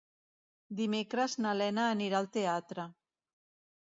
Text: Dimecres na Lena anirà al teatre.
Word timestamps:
Dimecres 0.79 1.37
na 1.45 1.53
Lena 1.59 1.85
anirà 1.91 2.23
al 2.23 2.31
teatre. 2.39 2.87